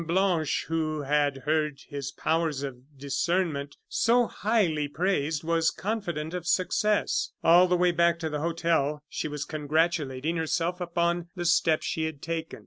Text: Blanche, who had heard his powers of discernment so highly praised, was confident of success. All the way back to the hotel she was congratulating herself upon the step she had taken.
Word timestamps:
Blanche, 0.07 0.63
who 0.67 1.01
had 1.03 1.37
heard 1.45 1.81
his 1.87 2.11
powers 2.11 2.63
of 2.63 2.97
discernment 2.97 3.75
so 3.87 4.25
highly 4.25 4.87
praised, 4.87 5.43
was 5.43 5.69
confident 5.69 6.33
of 6.33 6.47
success. 6.47 7.33
All 7.43 7.67
the 7.67 7.77
way 7.77 7.91
back 7.91 8.17
to 8.21 8.29
the 8.31 8.39
hotel 8.39 9.03
she 9.07 9.27
was 9.27 9.45
congratulating 9.45 10.37
herself 10.37 10.81
upon 10.81 11.29
the 11.35 11.45
step 11.45 11.83
she 11.83 12.05
had 12.05 12.19
taken. 12.19 12.59